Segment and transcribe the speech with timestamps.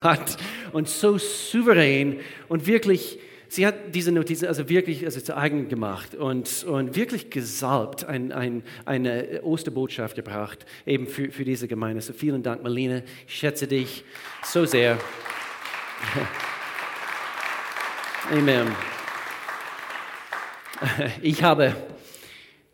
[0.00, 0.36] hat
[0.72, 6.14] und so souverän und wirklich, sie hat diese Notiz also wirklich also zu eigen gemacht
[6.14, 12.00] und, und wirklich gesalbt ein, ein, eine Osterbotschaft gebracht, eben für, für diese Gemeinde.
[12.00, 13.02] So vielen Dank, Marlene.
[13.26, 14.04] Ich schätze dich
[14.44, 14.98] so sehr.
[18.30, 18.68] Amen.
[21.22, 21.74] Ich habe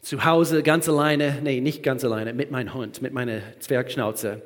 [0.03, 4.43] zu Hause ganz alleine, nee, nicht ganz alleine, mit meinem Hund, mit meiner Zwergschnauze.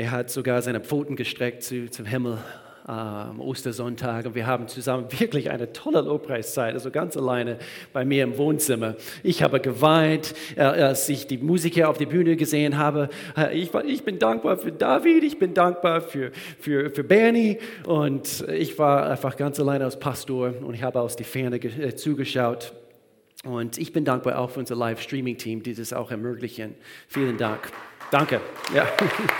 [0.00, 2.38] Er hat sogar seine Pfoten gestreckt zu, zum Himmel
[2.86, 7.58] am ähm, Ostersonntag und wir haben zusammen wirklich eine tolle Lobpreiszeit, also ganz alleine
[7.92, 8.94] bei mir im Wohnzimmer.
[9.22, 13.10] Ich habe geweint, äh, als ich die Musiker auf der Bühne gesehen habe.
[13.36, 18.46] Äh, ich, ich bin dankbar für David, ich bin dankbar für, für, für Bernie und
[18.48, 22.72] ich war einfach ganz alleine als Pastor und ich habe aus der Ferne äh, zugeschaut.
[23.44, 26.74] Und ich bin dankbar auch für unser Live-Streaming-Team, die das auch ermöglichen.
[27.06, 27.70] Vielen Dank.
[28.10, 28.40] Danke.
[28.74, 28.88] Ja.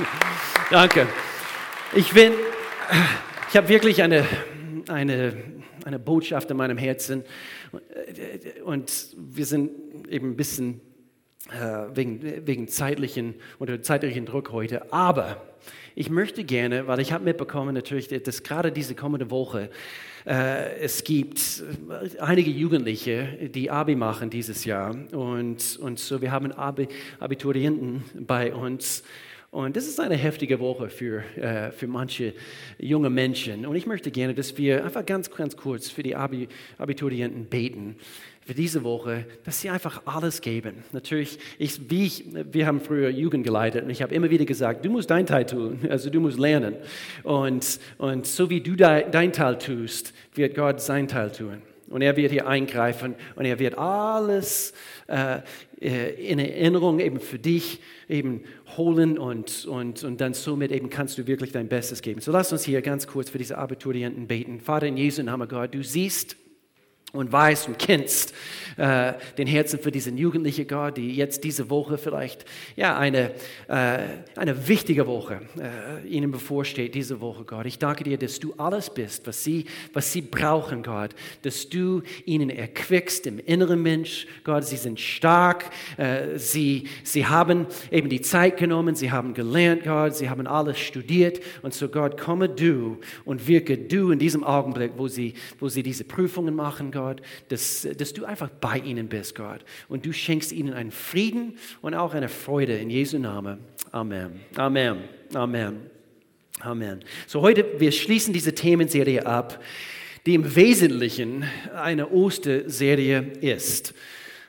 [0.71, 1.09] Danke.
[1.93, 2.33] Ich bin,
[3.49, 4.25] ich habe wirklich eine,
[4.89, 5.35] eine,
[5.85, 7.25] eine Botschaft in meinem Herzen
[8.65, 9.73] und wir sind
[10.09, 10.81] eben ein bisschen
[11.95, 14.93] wegen, wegen zeitlichen oder zeitlichen Druck heute.
[14.93, 15.43] Aber
[15.95, 19.71] ich möchte gerne, weil ich habe mitbekommen natürlich, dass gerade diese kommende Woche
[20.27, 21.63] äh, es gibt
[22.19, 24.95] einige Jugendliche, die Abi machen dieses Jahr.
[25.13, 26.89] Und, und so, wir haben Abi,
[27.19, 29.03] Abiturienten bei uns.
[29.51, 32.35] Und das ist eine heftige Woche für, äh, für manche
[32.79, 33.67] junge Menschen.
[33.67, 37.97] Und ich möchte gerne, dass wir einfach ganz, ganz kurz für die Abi, Abiturienten beten
[38.51, 40.83] für diese Woche, dass sie einfach alles geben.
[40.91, 44.85] Natürlich, ich, wie ich, wir haben früher Jugend geleitet und ich habe immer wieder gesagt,
[44.85, 46.75] du musst dein Teil tun, also du musst lernen.
[47.23, 51.63] Und, und so wie du dein Teil tust, wird Gott sein Teil tun.
[51.91, 54.73] Und er wird hier eingreifen und er wird alles
[55.07, 55.43] äh,
[55.81, 58.43] äh in Erinnerung eben für dich eben
[58.77, 62.21] holen und, und, und dann somit eben kannst du wirklich dein Bestes geben.
[62.21, 64.59] So lass uns hier ganz kurz für diese Abiturienten beten.
[64.59, 66.37] Vater in Jesu Namen, Gott, du siehst,
[67.13, 68.35] und weißt und kennst
[68.77, 72.45] äh, den Herzen für diesen Jugendlichen Gott, die jetzt diese Woche vielleicht
[72.77, 73.33] ja eine,
[73.69, 73.99] äh,
[74.37, 77.67] eine wichtige Woche äh, ihnen bevorsteht, diese Woche, Gott.
[77.67, 81.11] Ich danke dir, dass du alles bist, was sie, was sie brauchen, Gott,
[81.43, 84.65] dass du ihnen erquickst im inneren Mensch, Gott.
[84.65, 85.65] Sie sind stark,
[85.97, 90.79] äh, sie, sie haben eben die Zeit genommen, sie haben gelernt, Gott, sie haben alles
[90.79, 95.69] studiert und so, Gott, komme du und wirke du in diesem Augenblick, wo sie, wo
[95.69, 97.00] sie diese Prüfungen machen, Gott.
[97.01, 99.65] Gott, dass, dass du einfach bei ihnen bist, Gott.
[99.89, 103.61] Und du schenkst ihnen einen Frieden und auch eine Freude in Jesu Namen.
[103.91, 104.41] Amen.
[104.55, 104.99] Amen.
[105.33, 105.81] Amen.
[106.61, 107.01] Amen.
[107.27, 109.63] So heute, wir schließen diese Themenserie ab,
[110.27, 111.45] die im Wesentlichen
[111.75, 113.95] eine Osterserie ist.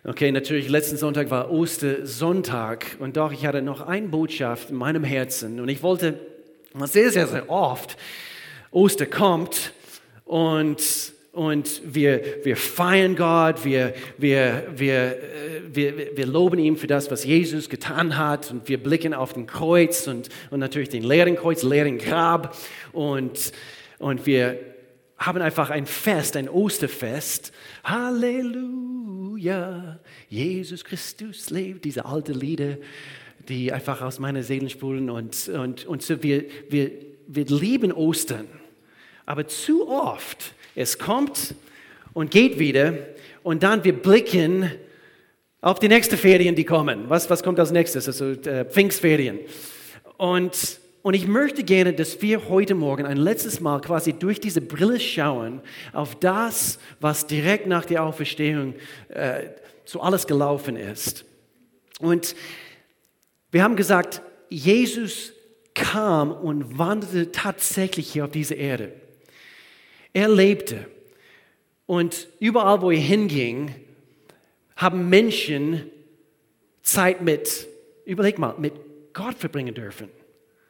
[0.04, 5.06] Okay, natürlich, letzten Sonntag war Ostersonntag und doch, ich hatte noch eine Botschaft in meinem
[5.06, 6.20] Herzen und ich wollte
[6.86, 7.98] sehr, sehr, sehr oft,
[8.72, 9.72] Oster kommt
[10.26, 16.88] und und wir, wir feiern Gott, wir, wir, wir, äh, wir, wir loben ihn für
[16.88, 18.52] das, was Jesus getan hat.
[18.52, 22.58] Und wir blicken auf den Kreuz und, und natürlich den leeren Kreuz, leeren Grab.
[22.92, 23.54] Und,
[23.98, 24.60] und wir
[25.18, 27.54] haben einfach ein Fest, ein Osterfest.
[27.86, 28.82] Halleluja,
[30.28, 32.76] Jesus Christus lebt, diese alten Lieder,
[33.48, 35.10] die einfach aus meiner Seele spulen.
[35.10, 36.92] Und, und, und so wir, wir,
[37.26, 38.48] wir lieben Ostern,
[39.26, 41.56] aber zu oft es kommt
[42.14, 42.94] und geht wieder
[43.44, 44.72] und dann wir blicken
[45.62, 47.06] auf die nächsten Ferien, die kommen.
[47.08, 48.08] Was, was kommt als nächstes?
[48.08, 49.40] Also äh, Pfingstferien.
[50.18, 54.62] Und, und ich möchte gerne, dass wir heute Morgen ein letztes Mal quasi durch diese
[54.62, 55.62] Brille schauen
[55.94, 58.74] auf das, was direkt nach der Auferstehung
[59.10, 59.50] äh,
[59.86, 61.26] so alles gelaufen ist.
[62.00, 62.36] Und
[63.52, 65.34] wir haben gesagt, Jesus
[65.76, 68.94] kam und wanderte tatsächlich hier auf diese Erde.
[70.14, 70.88] Er lebte.
[71.86, 73.76] Und überall, wo er hinging,
[74.76, 75.90] haben Menschen
[76.82, 77.68] Zeit mit,
[78.06, 78.74] überleg mal, mit
[79.14, 80.10] Gott verbringen dürfen.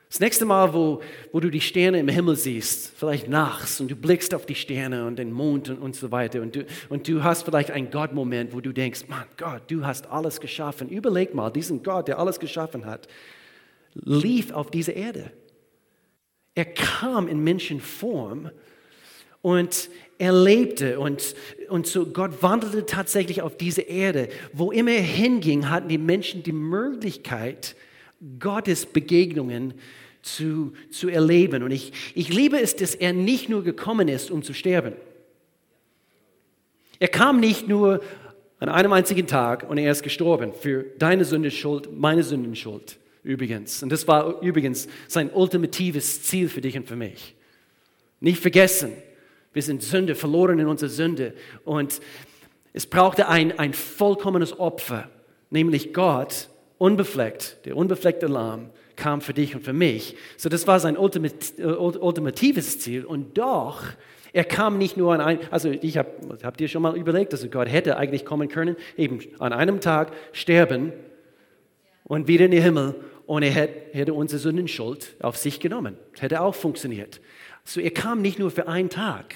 [0.09, 1.01] Das nächste Mal, wo,
[1.31, 5.06] wo du die Sterne im Himmel siehst, vielleicht nachts, und du blickst auf die Sterne
[5.06, 8.54] und den Mond und, und so weiter, und du, und du hast vielleicht einen Gott-Moment,
[8.54, 10.89] wo du denkst, Mann, Gott, du hast alles geschaffen.
[10.89, 13.07] Überleg mal, diesen Gott, der alles geschaffen hat,
[13.94, 15.31] lief auf diese Erde.
[16.56, 18.51] Er kam in Menschenform
[19.41, 21.35] und er lebte und,
[21.67, 24.29] und so Gott wandelte tatsächlich auf diese Erde.
[24.53, 27.75] Wo immer er hinging, hatten die Menschen die Möglichkeit,
[28.39, 29.73] Gottes Begegnungen
[30.21, 31.63] zu, zu erleben.
[31.63, 34.93] Und ich, ich liebe es, dass er nicht nur gekommen ist, um zu sterben.
[36.99, 38.03] Er kam nicht nur
[38.59, 42.99] an einem einzigen Tag und er ist gestorben für deine Sündenschuld, meine Sündenschuld.
[43.23, 43.81] übrigens.
[43.81, 47.33] Und das war übrigens sein ultimatives Ziel für dich und für mich.
[48.19, 48.93] Nicht vergessen,
[49.53, 51.33] wir sind Sünde, verloren in unserer Sünde.
[51.65, 52.00] Und
[52.74, 55.09] es brauchte ein, ein vollkommenes Opfer,
[55.50, 60.15] nämlich Gott, unbefleckt, der unbefleckte Lamm, kam für dich und für mich.
[60.38, 63.06] So, das war sein äh, ultimatives Ziel.
[63.06, 63.83] Und doch,
[64.33, 66.09] er kam nicht nur an ein, also ich habe
[66.44, 70.13] hab dir schon mal überlegt, dass Gott hätte eigentlich kommen können, eben an einem Tag
[70.31, 70.94] sterben
[72.03, 72.95] und wieder in den Himmel
[73.25, 75.98] und er hätte, unsere Sündenschuld auf sich genommen.
[76.19, 77.21] Hätte auch funktioniert.
[77.63, 79.36] So, er kam nicht nur für einen Tag,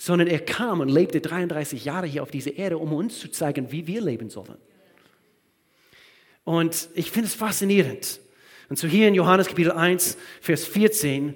[0.00, 3.70] sondern er kam und lebte 33 Jahre hier auf dieser Erde, um uns zu zeigen,
[3.70, 4.56] wie wir leben sollen.
[6.42, 8.18] Und ich finde es faszinierend.
[8.70, 11.34] Und so hier in Johannes Kapitel 1, Vers 14,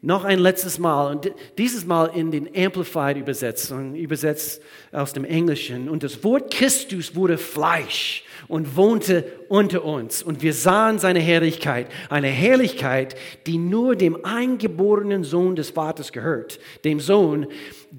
[0.00, 5.88] noch ein letztes Mal, und dieses Mal in den Amplified Übersetzung, übersetzt aus dem Englischen.
[5.88, 10.22] Und das Wort Christus wurde Fleisch und wohnte unter uns.
[10.22, 13.16] Und wir sahen seine Herrlichkeit, eine Herrlichkeit,
[13.46, 17.48] die nur dem eingeborenen Sohn des Vaters gehört, dem Sohn,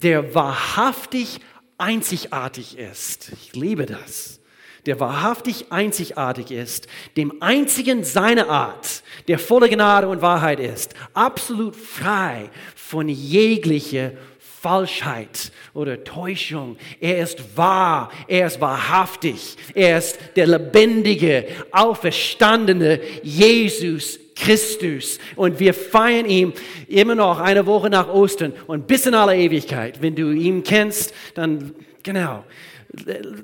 [0.04, 1.40] der wahrhaftig
[1.78, 3.32] einzigartig ist.
[3.42, 4.40] Ich liebe das
[4.86, 11.76] der wahrhaftig einzigartig ist, dem einzigen seiner Art, der voller Gnade und Wahrheit ist, absolut
[11.76, 14.14] frei von jeglicher
[14.60, 16.78] Falschheit oder Täuschung.
[17.00, 25.20] Er ist wahr, er ist wahrhaftig, er ist der lebendige, auferstandene Jesus Christus.
[25.36, 26.54] Und wir feiern ihn
[26.88, 30.02] immer noch eine Woche nach Ostern und bis in aller Ewigkeit.
[30.02, 32.44] Wenn du ihn kennst, dann genau,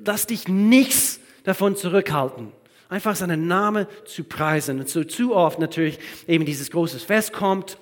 [0.05, 2.51] lass dich nichts davon zurückhalten,
[2.89, 4.79] einfach seinen Namen zu preisen.
[4.79, 7.77] Und so zu oft natürlich eben dieses große Fest kommt,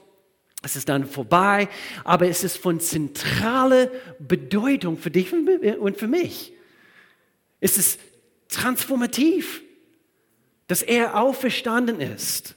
[0.62, 1.68] es ist dann vorbei,
[2.04, 6.54] aber es ist von zentraler Bedeutung für dich und für mich.
[7.60, 8.00] Es ist
[8.48, 9.62] transformativ,
[10.68, 12.56] dass er auferstanden ist.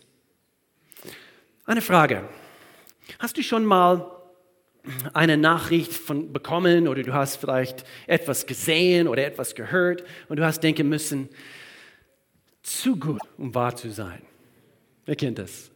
[1.64, 2.28] Eine Frage.
[3.18, 4.10] Hast du schon mal
[5.14, 10.44] eine Nachricht von bekommen oder du hast vielleicht etwas gesehen oder etwas gehört und du
[10.44, 11.28] hast denken müssen,
[12.62, 14.22] zu gut, um wahr zu sein.
[15.06, 15.70] Wer kennt das?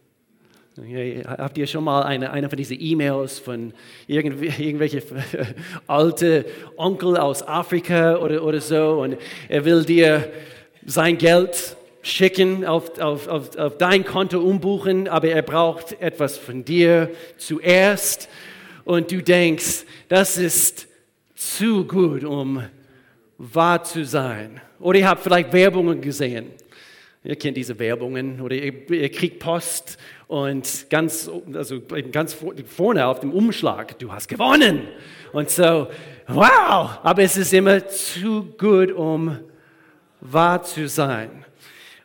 [1.26, 3.72] Habt ihr schon mal eine, eine von diesen E-Mails von
[4.06, 5.02] irgendwelchen
[5.86, 6.44] alte
[6.76, 9.16] Onkel aus Afrika oder, oder so und
[9.48, 10.30] er will dir
[10.86, 16.64] sein Geld schicken, auf, auf, auf, auf dein Konto umbuchen, aber er braucht etwas von
[16.64, 18.28] dir zuerst
[18.84, 20.86] und du denkst, das ist
[21.34, 22.62] zu gut, um
[23.36, 24.60] wahr zu sein.
[24.80, 26.46] Oder ihr habt vielleicht Werbungen gesehen.
[27.24, 29.98] Ihr kennt diese Werbungen oder ihr, ihr kriegt Post
[30.28, 31.80] und ganz, also
[32.12, 32.36] ganz
[32.66, 34.88] vorne auf dem Umschlag, du hast gewonnen.
[35.32, 35.88] Und so,
[36.28, 39.38] wow, aber es ist immer zu gut, um
[40.20, 41.44] wahr zu sein.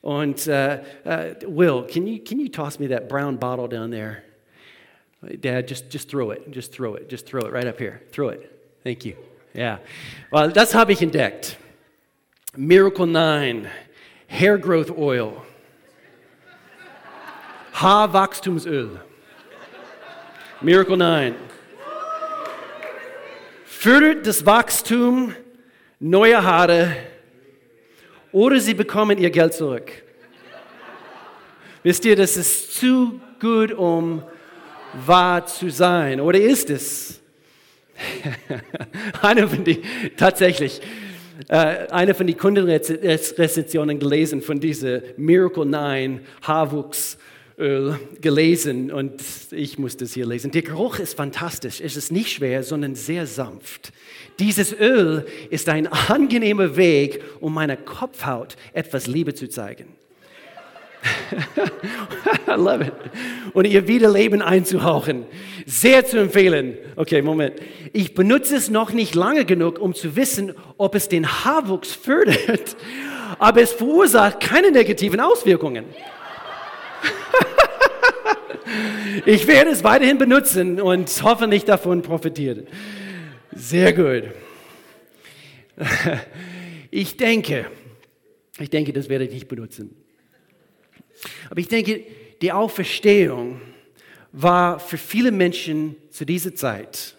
[0.02, 4.24] Und uh, uh, Will, can you, can you toss me that brown bottle down there?
[5.40, 6.52] Dad, just, just throw it.
[6.52, 7.08] Just throw it.
[7.08, 8.02] Just throw it right up here.
[8.12, 8.52] Throw it.
[8.84, 9.16] Thank you.
[9.54, 9.80] Ja.
[10.32, 11.58] Well, das habe ich entdeckt.
[12.58, 13.68] Miracle 9.
[14.34, 15.44] Hair Growth Oil.
[17.74, 19.00] Haarwachstumsöl.
[20.60, 21.36] Miracle 9.
[23.64, 25.36] Fördert das Wachstum
[26.00, 26.96] neuer Haare
[28.32, 29.92] oder sie bekommen ihr Geld zurück.
[31.84, 34.24] Wisst ihr, das ist zu gut, um
[35.06, 36.20] wahr zu sein.
[36.20, 37.22] Oder ist es?
[39.22, 39.84] eine von die,
[40.18, 40.82] tatsächlich,
[41.48, 49.22] eine von den Kundenrezensionen gelesen von dieser Miracle 9 Haarwuchsöl gelesen und
[49.52, 50.52] ich muss das hier lesen.
[50.52, 51.82] Der Geruch ist fantastisch.
[51.82, 53.92] Es ist nicht schwer, sondern sehr sanft.
[54.40, 59.96] Dieses Öl ist ein angenehmer Weg, um meiner Kopfhaut etwas Liebe zu zeigen.
[62.48, 62.94] I love it.
[63.54, 65.26] Und ihr Wiederleben einzuhauchen.
[65.66, 66.78] Sehr zu empfehlen.
[66.96, 67.56] Okay, Moment.
[67.92, 72.76] Ich benutze es noch nicht lange genug, um zu wissen, ob es den Haarwuchs fördert,
[73.40, 75.86] aber es verursacht keine negativen Auswirkungen.
[79.26, 82.68] ich werde es weiterhin benutzen und hoffentlich davon profitieren.
[83.52, 84.24] Sehr gut.
[86.96, 87.66] Ich denke,
[88.60, 90.03] ich denke, das werde ich nicht benutzen.
[91.50, 92.04] Aber ich denke,
[92.42, 93.62] die Auferstehung
[94.32, 97.16] war für viele Menschen zu dieser Zeit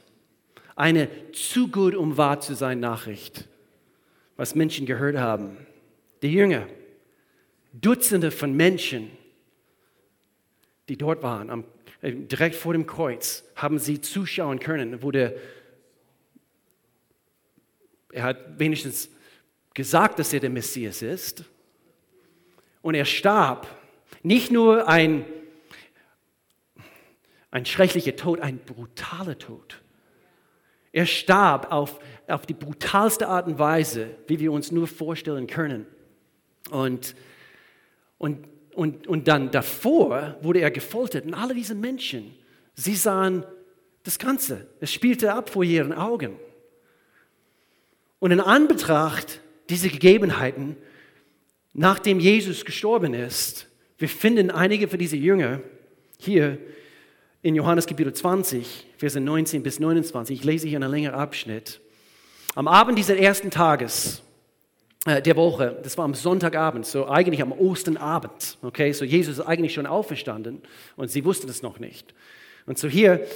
[0.77, 3.49] eine zu gut, um wahr zu sein Nachricht,
[4.37, 5.57] was Menschen gehört haben.
[6.23, 6.67] Die Jünger,
[7.73, 9.11] Dutzende von Menschen,
[10.89, 11.65] die dort waren, am,
[12.03, 15.35] äh, direkt vor dem Kreuz, haben sie zuschauen können, wo der,
[18.13, 19.09] er hat wenigstens
[19.75, 21.45] gesagt, dass er der Messias ist.
[22.83, 23.67] Und er starb
[24.25, 25.27] Nicht nur ein,
[27.51, 29.83] ein schrecklicher Tod, ein brutaler Tod.
[30.93, 35.87] Er starb auf, auf die brutalste Art und Weise, wie wir uns nur vorstellen können.
[36.71, 37.15] Und,
[38.17, 41.27] und, und, und dann davor wurde er gefoltert.
[41.27, 42.35] Und alle diese Menschen,
[42.75, 43.45] sie sahen
[44.05, 44.67] das Ganze.
[44.81, 46.39] Es spielte ab vor ihren Augen.
[48.21, 50.77] Und in Anbetracht dieser Gegebenheiten,
[51.75, 55.61] nachdem Jesus gestorben ist, wir finden einige von diesen Jünger
[56.19, 56.59] hier
[57.43, 60.41] in Johannes Kapitel 20, Verse 19 bis 29.
[60.41, 61.81] Ich lese hier einen längeren Abschnitt.
[62.55, 64.23] Am Abend dieses ersten Tages
[65.07, 69.45] äh, der Woche, das war am Sonntagabend, so eigentlich am Ostenabend, okay, so Jesus ist
[69.45, 70.63] eigentlich schon auferstanden
[70.97, 72.15] und sie wussten es noch nicht.
[72.67, 73.27] Und so hier,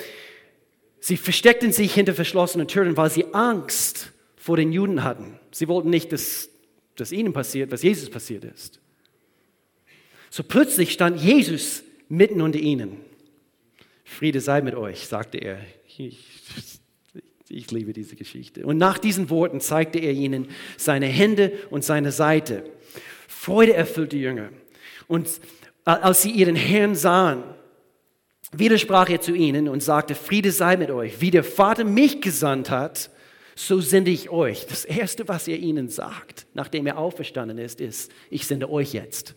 [1.00, 5.38] sie versteckten sich hinter verschlossenen Türen, weil sie Angst vor den Juden hatten.
[5.50, 6.48] Sie wollten nicht, dass,
[6.96, 8.80] dass ihnen passiert, was Jesus passiert ist.
[10.30, 12.98] So plötzlich stand Jesus mitten unter ihnen.
[14.04, 15.60] Friede sei mit euch, sagte er.
[17.50, 18.64] Ich, liebe diese Geschichte.
[18.64, 22.64] Und nach diesen Worten zeigte er ihnen seine Hände und seine Seite.
[23.26, 24.50] Freude erfüllte die Jünger.
[25.06, 25.28] Und
[25.84, 27.42] als sie ihren Herrn sahen,
[28.52, 31.20] widersprach er zu ihnen und sagte, Friede sei mit euch.
[31.20, 33.10] Wie der Vater mich gesandt hat,
[33.54, 34.66] so sende ich euch.
[34.66, 39.34] Das Erste, was er ihnen sagt, nachdem er auferstanden ist, ist, ich sende euch jetzt.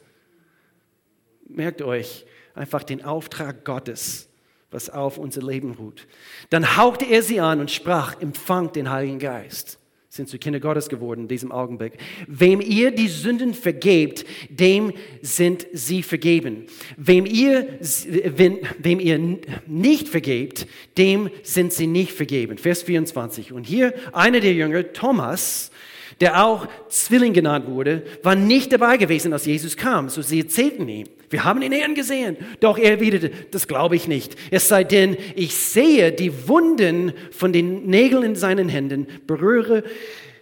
[1.55, 4.29] Merkt euch einfach den Auftrag Gottes,
[4.72, 6.08] was auf unser Leben ruht.
[6.50, 9.77] Dann hauchte er sie an und sprach, empfangt den Heiligen Geist
[10.12, 11.93] sind zu Kinder Gottes geworden in diesem Augenblick.
[12.27, 14.91] Wem ihr die Sünden vergebt, dem
[15.22, 16.65] sind sie vergeben.
[16.98, 20.67] Wem ihr, wem, wem ihr nicht vergebt,
[20.98, 22.58] dem sind sie nicht vergeben.
[22.58, 23.53] Vers 24.
[23.53, 25.72] Und hier einer der Jünger, Thomas,
[26.20, 30.10] der auch Zwilling genannt wurde, war nicht dabei gewesen, als Jesus kam.
[30.10, 32.38] So sie erzählten ihm, wir haben ihn Ehren gesehen.
[32.60, 34.36] Doch er erwiderte, das glaube ich nicht.
[34.52, 39.84] Es sei denn, ich sehe die Wunden von den Nägeln in seinen Händen, berühre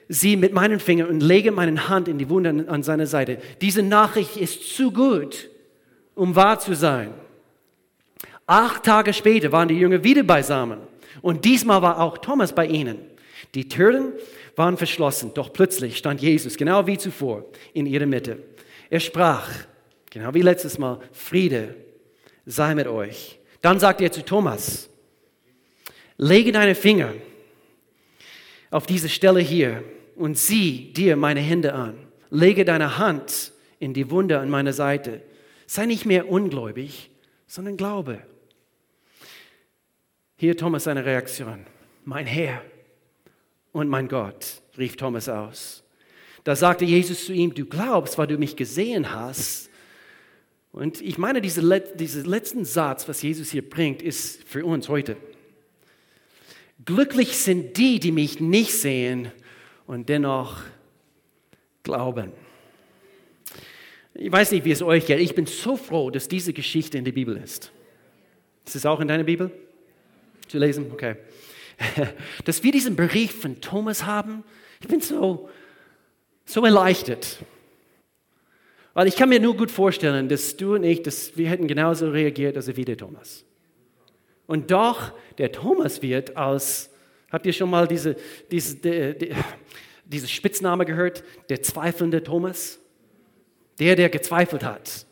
[0.08, 3.38] sie mit meinen Fingern und lege meine Hand in die Wunden an seiner Seite.
[3.62, 5.50] Diese Nachricht ist zu gut,
[6.16, 7.14] um wahr zu sein.
[8.48, 10.80] Acht Tage später waren die Jünger wieder beisammen.
[11.22, 12.98] Und diesmal war auch Thomas bei ihnen.
[13.54, 14.14] Die Türen
[14.56, 18.40] waren verschlossen, doch plötzlich stand Jesus, genau wie zuvor, in ihrer Mitte.
[18.90, 19.48] Er sprach,
[20.10, 21.76] genau wie letztes Mal, Friede
[22.46, 23.40] sei mit euch.
[23.62, 24.90] Dann sagte er zu Thomas,
[26.18, 27.14] lege deine Finger
[28.72, 29.84] auf diese Stelle hier
[30.16, 31.98] und sieh dir meine Hände an.
[32.30, 35.22] Lege deine Hand in die Wunde an meiner Seite.
[35.66, 37.10] Sei nicht mehr ungläubig,
[37.48, 38.22] sondern glaube.
[40.36, 41.66] Hier Thomas seine Reaktion.
[42.06, 42.62] Mein Herr
[43.72, 45.84] und mein Gott, rief Thomas aus.
[46.44, 49.69] Da sagte Jesus zu ihm, du glaubst, weil du mich gesehen hast.
[50.72, 55.18] Und ich meine, dieser diese letzten Satz, was Jesus hier bringt, ist für uns heute.
[56.86, 59.32] Glücklich sind die, die mich nicht sehen
[59.88, 60.62] und dennoch
[61.84, 62.32] glauben.
[64.14, 65.20] Ich weiß nicht, wie es euch geht.
[65.20, 67.72] Ich bin so froh, dass diese Geschichte in der Bibel ist.
[68.66, 69.52] Ist es auch in deiner Bibel?
[70.48, 70.92] Zu lesen?
[70.92, 71.16] Okay.
[72.46, 74.44] dass wir diesen Bericht von Thomas haben.
[74.82, 75.50] Ich bin so,
[76.46, 77.40] so erleichtert.
[78.94, 82.10] Weil ich kann mir nur gut vorstellen, dass du und ich, dass wir hätten genauso
[82.10, 83.46] reagiert, als wie der Thomas.
[84.48, 86.90] Und doch, der Thomas wird als,
[87.32, 88.16] habt ihr schon mal diese,
[88.50, 89.36] diese, die, die,
[90.06, 91.24] diese Spitzname gehört?
[91.50, 92.80] Der zweifelnde Thomas?
[93.80, 95.06] Der, der gezweifelt hat.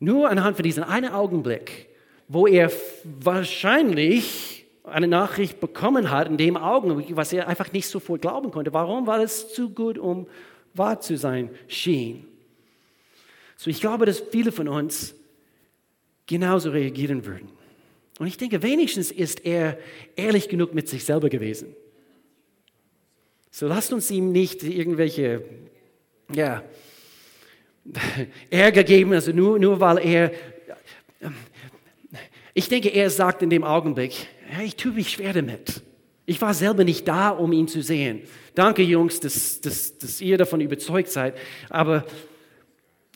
[0.00, 1.88] Nur anhand von diesem einen Augenblick,
[2.26, 2.70] wo er
[3.04, 8.72] wahrscheinlich eine Nachricht bekommen hat in dem Augenblick, was er einfach nicht sofort glauben konnte.
[8.72, 9.06] Warum?
[9.06, 10.26] Weil es zu gut, um
[10.74, 12.26] wahr zu sein schien.
[13.56, 15.14] So, ich glaube, dass viele von uns
[16.26, 17.48] genauso reagieren würden.
[18.18, 19.78] Und ich denke, wenigstens ist er
[20.16, 21.74] ehrlich genug mit sich selber gewesen.
[23.50, 25.44] So lasst uns ihm nicht irgendwelche
[26.32, 26.64] ja,
[28.50, 30.32] Ärger geben, also nur, nur weil er.
[32.54, 35.82] Ich denke, er sagt in dem Augenblick, ja, ich tue mich schwer damit.
[36.26, 38.22] Ich war selber nicht da, um ihn zu sehen.
[38.54, 41.34] Danke, Jungs, dass, dass, dass ihr davon überzeugt seid.
[41.68, 42.06] Aber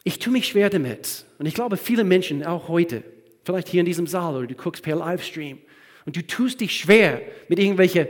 [0.05, 1.25] ich tue mich schwer damit.
[1.39, 3.03] Und ich glaube, viele Menschen, auch heute,
[3.45, 5.59] vielleicht hier in diesem Saal oder du guckst per Livestream
[6.07, 8.09] und du tust dich schwer mit irgendwelchen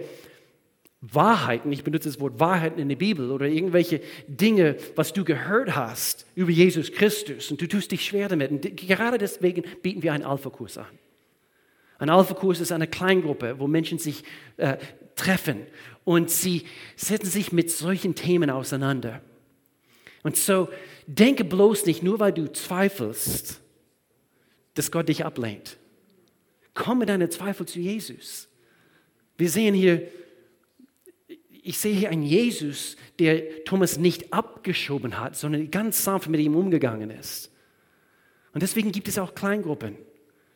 [1.00, 5.76] Wahrheiten, ich benutze das Wort Wahrheiten in der Bibel oder irgendwelche Dinge, was du gehört
[5.76, 8.50] hast über Jesus Christus und du tust dich schwer damit.
[8.50, 10.87] Und gerade deswegen bieten wir einen Alpha-Kurs an.
[11.99, 14.25] Ein Alpha-Kurs ist eine Kleingruppe, wo Menschen sich
[14.57, 14.76] äh,
[15.14, 15.66] treffen
[16.04, 16.64] und sie
[16.97, 19.21] setzen sich mit solchen Themen auseinander.
[20.25, 20.68] Und so
[21.08, 23.60] denke bloß nicht, nur weil du zweifelst,
[24.74, 25.78] dass Gott dich ablehnt.
[26.74, 28.48] Komm mit deinen Zweifel zu Jesus.
[29.36, 30.06] Wir sehen hier,
[31.50, 36.54] ich sehe hier einen Jesus, der Thomas nicht abgeschoben hat, sondern ganz sanft mit ihm
[36.54, 37.50] umgegangen ist.
[38.52, 39.96] Und deswegen gibt es auch Kleingruppen.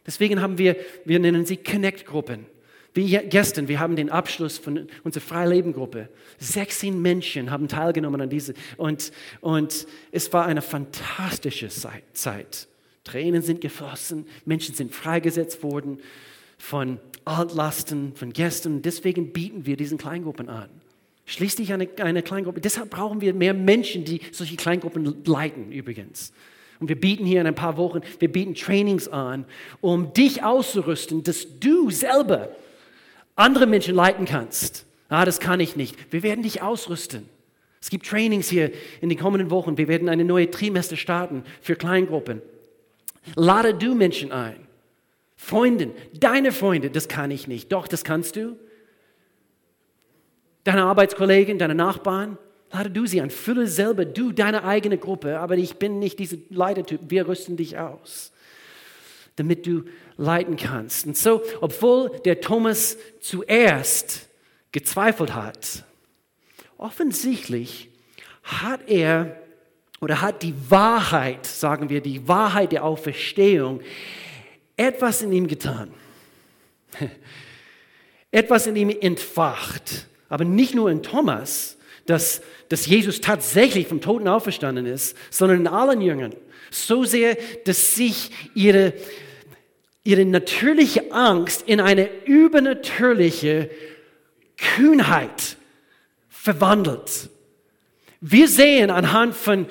[0.06, 2.46] Deswegen haben wir, wir nennen sie Connect-Gruppen.
[2.94, 6.08] Wie gestern, wir haben den Abschluss von unserer Freileben-Gruppe.
[6.38, 12.68] 16 Menschen haben teilgenommen an diese und, und es war eine fantastische Zeit.
[13.04, 16.00] Tränen sind geflossen, Menschen sind freigesetzt worden
[16.58, 18.82] von Altlasten, von gestern.
[18.82, 20.68] Deswegen bieten wir diesen Kleingruppen an.
[21.24, 22.60] Schließlich eine, eine Kleingruppe.
[22.60, 26.32] Deshalb brauchen wir mehr Menschen, die solche Kleingruppen leiten, übrigens.
[26.78, 29.46] Und wir bieten hier in ein paar Wochen, wir bieten Trainings an,
[29.80, 32.50] um dich auszurüsten, dass du selber
[33.36, 34.86] andere Menschen leiten kannst.
[35.08, 36.12] Ah, das kann ich nicht.
[36.12, 37.28] Wir werden dich ausrüsten.
[37.80, 38.70] Es gibt Trainings hier
[39.00, 39.76] in den kommenden Wochen.
[39.76, 42.40] Wir werden eine neue Trimester starten für Kleingruppen.
[43.34, 44.56] Lade du Menschen ein.
[45.36, 47.72] Freundin, deine Freunde, das kann ich nicht.
[47.72, 48.56] Doch, das kannst du.
[50.64, 52.38] Deine Arbeitskollegen, deine Nachbarn,
[52.72, 53.30] lade du sie an.
[53.30, 55.40] Fülle selber du deine eigene Gruppe.
[55.40, 57.00] Aber ich bin nicht dieser Leitertyp.
[57.08, 58.32] Wir rüsten dich aus
[59.36, 59.84] damit du
[60.16, 61.06] leiten kannst.
[61.06, 64.28] Und so, obwohl der Thomas zuerst
[64.72, 65.84] gezweifelt hat,
[66.78, 67.90] offensichtlich
[68.42, 69.36] hat er
[70.00, 73.80] oder hat die Wahrheit, sagen wir, die Wahrheit der Auferstehung,
[74.76, 75.92] etwas in ihm getan.
[78.32, 80.08] etwas in ihm entfacht.
[80.28, 81.76] Aber nicht nur in Thomas,
[82.06, 86.34] dass, dass Jesus tatsächlich vom Toten auferstanden ist, sondern in allen Jüngern.
[86.70, 88.94] So sehr, dass sich ihre,
[90.04, 93.70] ihre natürliche Angst in eine übernatürliche
[94.56, 95.56] Kühnheit
[96.28, 97.30] verwandelt.
[98.20, 99.66] Wir sehen anhand von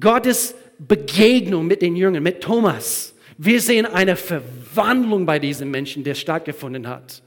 [0.00, 6.16] Gottes Begegnung mit den Jüngern, mit Thomas, wir sehen eine Verwandlung bei diesen Menschen, der
[6.16, 7.22] stattgefunden hat.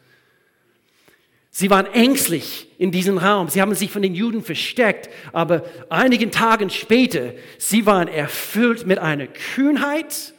[1.51, 3.47] Sie waren ängstlich in diesem Raum.
[3.47, 5.09] Sie haben sich von den Juden versteckt.
[5.31, 10.33] Aber einigen Tagen später, sie waren erfüllt mit einer Kühnheit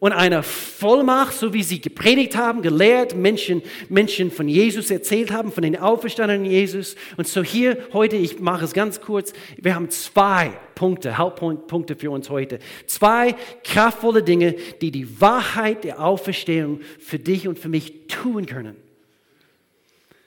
[0.00, 5.50] und einer Vollmacht, so wie sie gepredigt haben, gelehrt, Menschen, Menschen von Jesus erzählt haben,
[5.50, 6.94] von den auferstandenen Jesus.
[7.16, 12.12] Und so hier heute, ich mache es ganz kurz, wir haben zwei Punkte, Hauptpunkte für
[12.12, 12.60] uns heute.
[12.86, 13.34] Zwei
[13.64, 18.76] kraftvolle Dinge, die die Wahrheit der Auferstehung für dich und für mich tun können.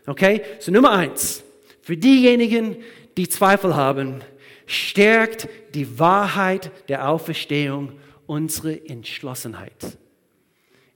[0.05, 0.41] Okay?
[0.59, 1.43] So Nummer eins.
[1.81, 2.75] Für diejenigen,
[3.15, 4.21] die Zweifel haben,
[4.65, 7.93] stärkt die Wahrheit der Auferstehung
[8.31, 9.97] unsere Entschlossenheit.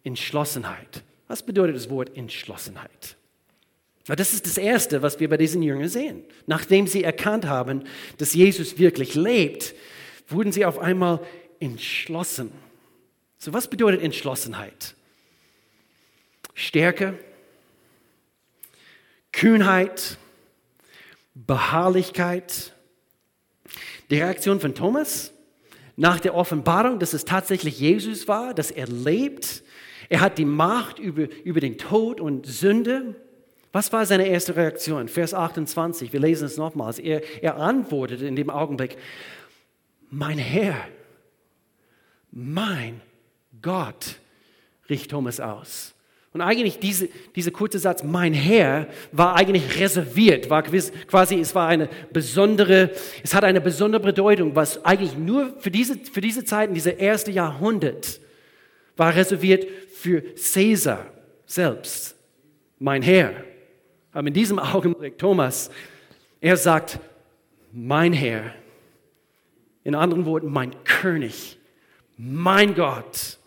[0.05, 1.03] Entschlossenheit.
[1.27, 3.17] Was bedeutet das Wort Entschlossenheit?
[4.05, 6.23] Das ist das Erste, was wir bei diesen Jüngern sehen.
[6.45, 7.83] Nachdem sie erkannt haben,
[8.19, 9.75] dass Jesus wirklich lebt,
[10.29, 11.19] wurden sie auf einmal
[11.59, 12.53] entschlossen.
[13.37, 14.95] So, was bedeutet Entschlossenheit?
[16.53, 17.19] Stärke,
[19.33, 20.17] Kühnheit,
[21.33, 22.71] Beharrlichkeit.
[24.09, 25.34] Die Reaktion von Thomas
[25.95, 29.63] nach der Offenbarung, dass es tatsächlich Jesus war, dass er lebt.
[30.10, 33.15] Er hat die Macht über, über den Tod und Sünde.
[33.71, 35.08] Was war seine erste Reaktion?
[35.08, 36.99] Vers 28, wir lesen es nochmals.
[36.99, 38.97] Er, er antwortete in dem Augenblick,
[40.10, 40.75] mein Herr,
[42.31, 43.01] mein
[43.62, 44.17] Gott,
[44.89, 45.94] richt Thomas aus.
[46.35, 51.69] Und eigentlich diese, dieser kurze Satz, mein Herr, war eigentlich reserviert, war quasi, es war
[51.69, 52.91] eine besondere,
[53.23, 56.89] es hat eine besondere Bedeutung, was eigentlich nur für diese, für diese Zeit, in diese
[56.89, 58.19] erste Jahrhundert,
[58.97, 61.05] war reserviert für Caesar
[61.45, 62.17] selbst,
[62.79, 63.31] mein Herr.
[64.11, 65.71] Aber in diesem Augenblick, Thomas,
[66.41, 66.99] er sagt,
[67.71, 68.53] mein Herr,
[69.85, 71.57] in anderen Worten, mein König,
[72.17, 73.37] mein Gott,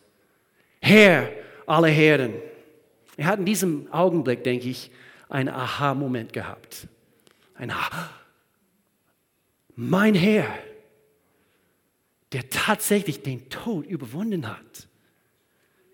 [0.81, 1.29] Herr
[1.67, 2.33] aller Herren.
[3.19, 4.93] Er hat in diesem Augenblick, denke ich,
[5.29, 6.87] einen Aha-Moment gehabt.
[7.55, 8.11] Ein Aha.
[9.75, 10.47] Mein Herr,
[12.33, 14.87] der tatsächlich den Tod überwunden hat.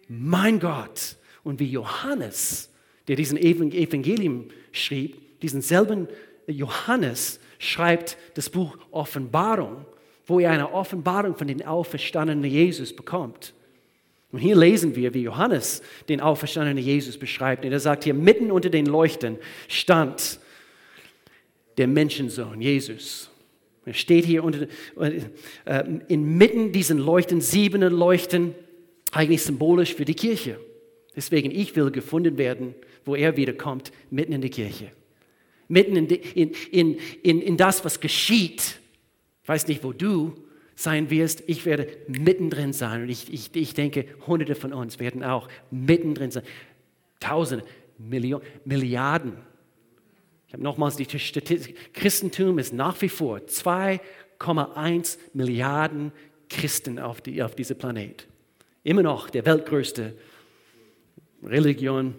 [0.07, 1.17] Mein Gott.
[1.43, 2.71] Und wie Johannes,
[3.09, 6.09] der diesen Evangelium schrieb, diesen selben
[6.47, 9.87] Johannes schreibt das Buch Offenbarung,
[10.27, 13.55] wo er eine Offenbarung von den auferstandenen Jesus bekommt.
[14.35, 17.64] Und hier lesen wir, wie Johannes den auferstandenen Jesus beschreibt.
[17.64, 20.40] Und er sagt hier, mitten unter den Leuchten stand
[21.79, 23.31] der Menschensohn, Jesus.
[23.85, 24.66] Er steht hier unter,
[24.97, 28.57] äh, inmitten diesen Leuchten, siebenen Leuchten,
[29.12, 30.59] eigentlich symbolisch für die Kirche.
[31.14, 34.90] Deswegen, ich will gefunden werden, wo er wiederkommt, mitten in die Kirche.
[35.68, 38.81] Mitten in, in, in, in, in das, was geschieht.
[39.44, 40.43] Ich weiß nicht, wo du
[40.75, 43.03] sein wirst, ich werde mittendrin sein.
[43.03, 46.43] Und ich, ich, ich denke, Hunderte von uns werden auch mittendrin sein.
[47.21, 47.65] Tausende,
[47.99, 49.37] Millionen, Milliarden.
[50.49, 51.95] Ich habe nochmals die Statistik.
[51.95, 56.13] Christentum ist nach wie vor 2,1 Milliarden
[56.49, 58.27] Christen auf, die, auf diesem Planet.
[58.83, 60.15] Immer noch der weltgrößte
[61.43, 62.15] Religion,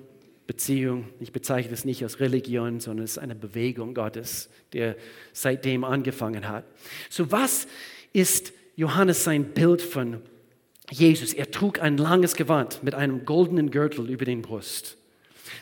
[0.48, 1.08] Beziehung.
[1.20, 4.96] Ich bezeichne es nicht als Religion, sondern es ist eine Bewegung Gottes, der
[5.34, 6.66] seitdem angefangen hat.
[7.10, 7.68] So was
[8.16, 10.22] ist Johannes sein Bild von
[10.90, 11.34] Jesus?
[11.34, 14.98] Er trug ein langes Gewand mit einem goldenen Gürtel über den Brust.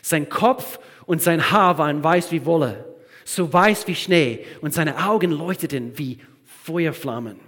[0.02, 2.84] Sein Kopf und sein Haar waren weiß wie Wolle,
[3.24, 6.18] so weiß wie Schnee, und seine Augen leuchteten wie
[6.64, 7.40] Feuerflammen.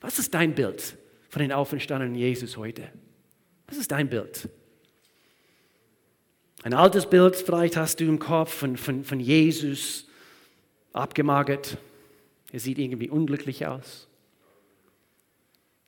[0.00, 0.96] Was ist dein Bild
[1.28, 2.88] von den auferstandenen Jesus heute?
[3.66, 4.48] Was ist dein Bild?
[6.62, 10.06] Ein altes Bild vielleicht hast du im Kopf von, von, von Jesus,
[10.92, 11.76] abgemagert.
[12.52, 14.07] Er sieht irgendwie unglücklich aus.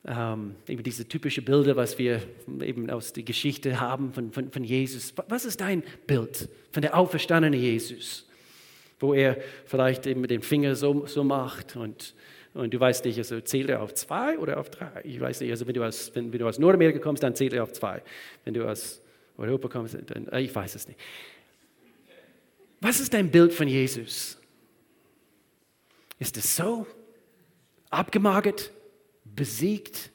[0.03, 2.23] Ähm, eben diese typischen Bilder, was wir
[2.61, 5.13] eben aus der Geschichte haben von, von, von Jesus.
[5.27, 8.27] Was ist dein Bild von der auferstandenen Jesus?
[8.99, 12.15] Wo er vielleicht eben mit dem Finger so, so macht und,
[12.55, 15.01] und du weißt nicht, also zählt er auf zwei oder auf drei?
[15.03, 17.53] Ich weiß nicht, also wenn du aus, wenn, wenn du aus Nordamerika kommst, dann zählt
[17.53, 18.01] er auf zwei.
[18.43, 19.01] Wenn du aus
[19.37, 20.99] Europa kommst, dann, äh, ich weiß es nicht.
[22.79, 24.39] Was ist dein Bild von Jesus?
[26.17, 26.87] Ist es so?
[27.91, 28.71] Abgemagert?
[29.35, 30.11] Besiegt?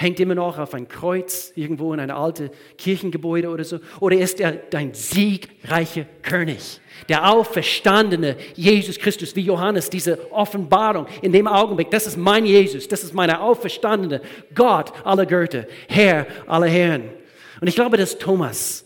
[0.00, 3.80] Hängt immer noch auf ein Kreuz irgendwo in einem alten Kirchengebäude oder so?
[3.98, 6.80] Oder ist er dein siegreicher König?
[7.08, 12.86] Der auferstandene Jesus Christus, wie Johannes, diese Offenbarung in dem Augenblick, das ist mein Jesus,
[12.86, 14.22] das ist meine auferstandene
[14.54, 17.10] Gott aller Götter, Herr aller Herren.
[17.60, 18.84] Und ich glaube, dass Thomas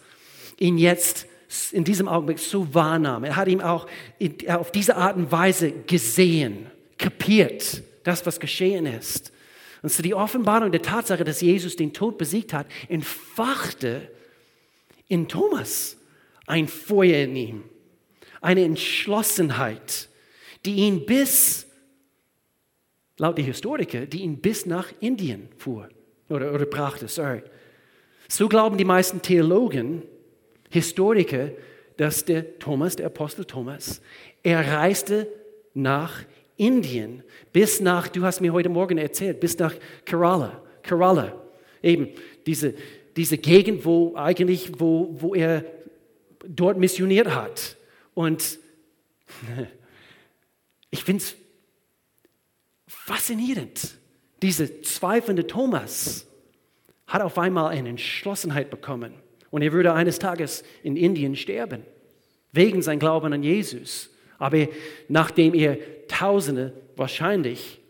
[0.59, 1.27] ihn jetzt
[1.73, 3.25] in diesem Augenblick so wahrnahm.
[3.25, 3.87] Er hat ihn auch
[4.49, 9.31] auf diese Art und Weise gesehen, kapiert, das, was geschehen ist.
[9.83, 14.11] Und so die Offenbarung der Tatsache, dass Jesus den Tod besiegt hat, entfachte
[15.09, 15.97] in Thomas
[16.47, 17.65] ein Feuer in ihm,
[18.41, 20.09] eine Entschlossenheit,
[20.65, 21.67] die ihn bis,
[23.19, 25.89] laut der Historiker, die ihn bis nach Indien fuhr
[26.29, 27.09] oder, oder brachte.
[27.09, 27.43] Sorry.
[28.29, 30.03] So glauben die meisten Theologen,
[30.71, 31.51] Historiker,
[31.97, 34.01] dass der Thomas, der Apostel Thomas,
[34.43, 35.29] er reiste
[35.75, 36.25] nach
[36.63, 40.63] Indien, bis nach, du hast mir heute Morgen erzählt, bis nach Kerala.
[40.85, 41.35] Kerala,
[41.83, 42.09] eben
[42.47, 42.75] diese,
[43.17, 45.65] diese Gegend, wo eigentlich, wo, wo er
[46.47, 47.77] dort missioniert hat.
[48.15, 48.61] Und
[50.91, 51.35] ich finde es
[52.87, 53.97] faszinierend,
[54.41, 56.27] diese zweifelnde Thomas
[57.09, 59.15] hat auf einmal eine Entschlossenheit bekommen.
[59.51, 61.83] Und er würde eines Tages in Indien sterben,
[62.53, 64.12] wegen sein Glauben an Jesus.
[64.43, 64.67] Aber
[65.07, 65.79] nachdem er
[66.09, 67.81] Tausende, wahrscheinlich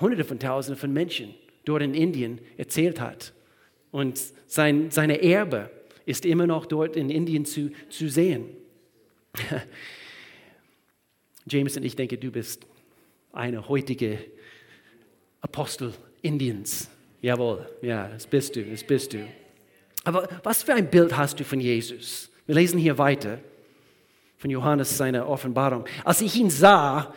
[0.00, 1.34] Hunderte von Tausenden von Menschen
[1.66, 3.34] dort in Indien erzählt hat.
[3.90, 5.70] Und sein, seine Erbe
[6.06, 8.46] ist immer noch dort in Indien zu, zu sehen.
[11.46, 12.66] Jameson, ich denke, du bist
[13.30, 14.20] eine heutige
[15.42, 16.90] Apostel Indiens.
[17.20, 19.28] Jawohl, ja, das bist du, das bist du.
[20.04, 22.30] Aber was für ein Bild hast du von Jesus?
[22.46, 23.38] Wir lesen hier weiter
[24.42, 25.84] von Johannes seiner Offenbarung.
[26.02, 27.14] Als ich ihn sah,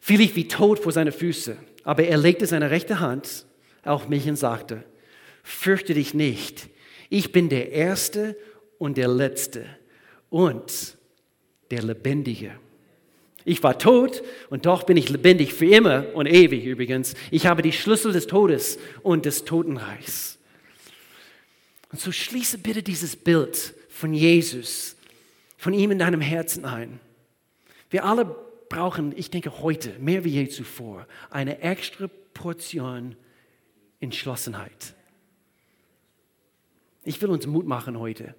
[0.00, 1.54] fiel ich wie tot vor seine Füße.
[1.84, 3.44] Aber er legte seine rechte Hand
[3.84, 4.82] auf mich und sagte,
[5.42, 6.70] fürchte dich nicht.
[7.10, 8.38] Ich bin der Erste
[8.78, 9.66] und der Letzte
[10.30, 10.96] und
[11.70, 12.52] der Lebendige.
[13.44, 17.12] Ich war tot und doch bin ich lebendig für immer und ewig übrigens.
[17.30, 20.38] Ich habe die Schlüssel des Todes und des Totenreichs.
[21.90, 24.96] Und so schließe bitte dieses Bild von Jesus,
[25.62, 26.98] von ihm in deinem Herzen ein.
[27.88, 28.24] Wir alle
[28.68, 33.14] brauchen, ich denke heute, mehr wie je zuvor, eine extra Portion
[34.00, 34.94] Entschlossenheit.
[37.04, 38.34] Ich will uns Mut machen heute,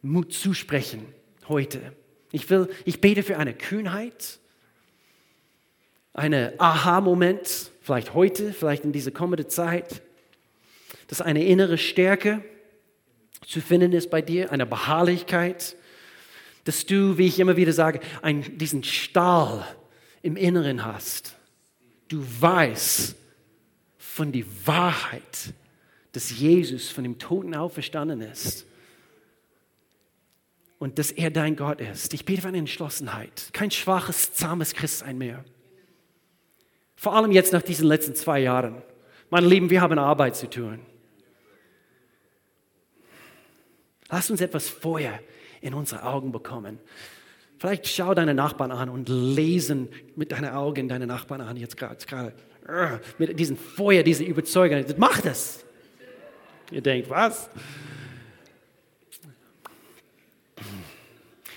[0.00, 1.04] Mut zusprechen
[1.48, 1.92] heute.
[2.30, 4.38] Ich, will, ich bete für eine Kühnheit,
[6.14, 10.00] einen Aha-Moment, vielleicht heute, vielleicht in dieser kommenden Zeit,
[11.08, 12.42] dass eine innere Stärke
[13.46, 15.76] zu finden ist bei dir, eine Beharrlichkeit,
[16.64, 19.66] dass du, wie ich immer wieder sage, einen, diesen Stahl
[20.22, 21.36] im Inneren hast.
[22.08, 23.16] Du weißt
[23.98, 25.54] von der Wahrheit,
[26.12, 28.66] dass Jesus von dem Toten auferstanden ist
[30.78, 32.12] und dass er dein Gott ist.
[32.12, 35.44] Ich bete für eine Entschlossenheit, kein schwaches, zahmes Christsein mehr.
[36.96, 38.82] Vor allem jetzt nach diesen letzten zwei Jahren.
[39.30, 40.80] Meine Lieben, wir haben Arbeit zu tun.
[44.08, 45.18] Lass uns etwas Feuer
[45.62, 46.78] in unsere Augen bekommen.
[47.58, 52.34] Vielleicht schau deine Nachbarn an und lesen mit deinen Augen deine Nachbarn an jetzt gerade.
[53.18, 54.84] mit diesem Feuer, dieser Überzeugung.
[54.98, 55.64] Mach das!
[56.70, 57.48] Ihr denkt, was?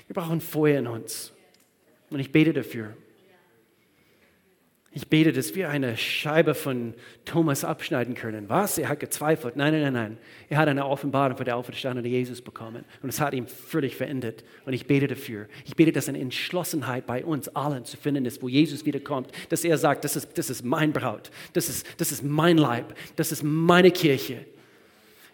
[0.08, 1.32] Wir brauchen Feuer in uns.
[2.10, 2.96] Und ich bete dafür.
[4.98, 6.94] Ich bete, dass wir eine Scheibe von
[7.26, 8.48] Thomas abschneiden können.
[8.48, 8.78] Was?
[8.78, 9.58] Er hat gezweifelt.
[9.58, 10.18] Nein, nein, nein, nein.
[10.48, 12.86] Er hat eine Offenbarung von der auferstandenen Jesus bekommen.
[13.04, 14.46] Und es hat ihn völlig verändert.
[14.66, 15.48] Und ich bete dafür.
[15.66, 19.32] Ich bete, dass eine Entschlossenheit bei uns allen zu finden ist, wo Jesus wiederkommt.
[19.50, 21.30] Dass er sagt, das ist, das ist mein Braut.
[21.52, 22.96] Das ist, das ist mein Leib.
[23.18, 24.46] Das ist meine Kirche.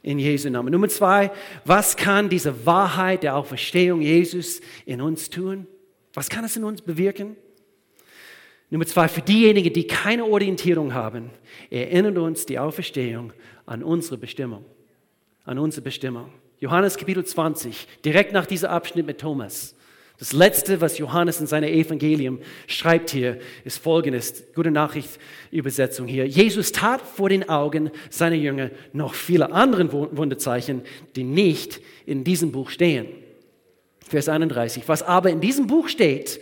[0.01, 0.71] In Jesu Namen.
[0.71, 1.29] Nummer zwei,
[1.65, 5.67] was kann diese Wahrheit der Auferstehung Jesus in uns tun?
[6.15, 7.35] Was kann es in uns bewirken?
[8.71, 11.29] Nummer zwei, für diejenigen, die keine Orientierung haben,
[11.69, 13.33] erinnert uns die Auferstehung
[13.65, 14.63] an unsere Bestimmung.
[15.43, 16.31] An unsere Bestimmung.
[16.59, 19.75] Johannes Kapitel 20, direkt nach diesem Abschnitt mit Thomas.
[20.19, 24.53] Das letzte, was Johannes in seinem Evangelium schreibt hier, ist folgendes.
[24.53, 25.19] Gute Nachricht,
[25.51, 26.25] Übersetzung hier.
[26.25, 30.83] Jesus tat vor den Augen seiner Jünger noch viele andere Wunderzeichen,
[31.17, 33.07] die nicht in diesem Buch stehen.
[33.99, 34.83] Vers 31.
[34.87, 36.39] Was aber in diesem Buch steht,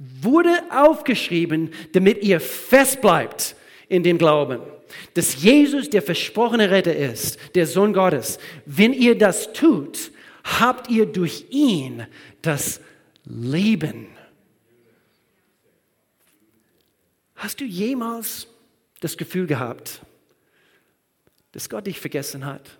[0.00, 3.54] wurde aufgeschrieben, damit ihr fest bleibt
[3.88, 4.60] in dem Glauben,
[5.14, 8.38] dass Jesus der versprochene Retter ist, der Sohn Gottes.
[8.64, 10.10] Wenn ihr das tut,
[10.42, 12.06] habt ihr durch ihn
[12.40, 12.80] das
[13.24, 14.08] Leben.
[17.36, 18.46] Hast du jemals
[19.00, 20.00] das Gefühl gehabt,
[21.52, 22.78] dass Gott dich vergessen hat?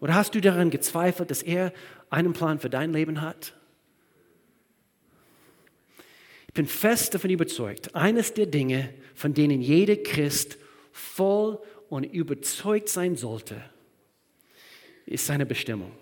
[0.00, 1.72] Oder hast du daran gezweifelt, dass er
[2.10, 3.54] einen Plan für dein Leben hat?
[6.52, 10.58] Ich bin fest davon überzeugt, eines der Dinge, von denen jeder Christ
[10.92, 13.56] voll und überzeugt sein sollte,
[15.06, 15.92] ist seine Bestimmung.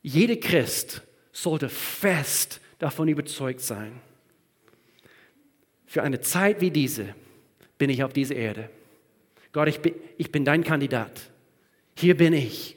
[0.00, 4.00] Jeder Christ sollte fest davon überzeugt sein.
[5.84, 7.16] Für eine Zeit wie diese
[7.78, 8.70] bin ich auf dieser Erde.
[9.50, 11.32] Gott, ich bin, ich bin dein Kandidat.
[11.96, 12.76] Hier bin ich.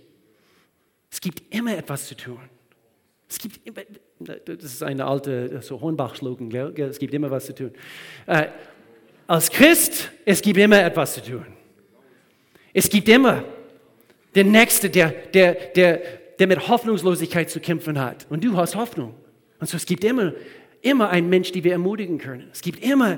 [1.11, 2.39] Es gibt immer etwas zu tun.
[3.29, 3.81] Es gibt immer,
[4.19, 7.71] das ist eine alte so Hornbach-Slogan, es gibt immer was zu tun.
[8.25, 8.47] Äh,
[9.27, 11.45] als Christ, es gibt immer etwas zu tun.
[12.73, 13.43] Es gibt immer
[14.35, 16.01] den Nächsten, der, der, der,
[16.39, 18.25] der mit Hoffnungslosigkeit zu kämpfen hat.
[18.29, 19.13] Und du hast Hoffnung.
[19.59, 20.33] Und so es gibt immer,
[20.81, 22.47] immer einen Mensch, den wir ermutigen können.
[22.53, 23.17] Es gibt immer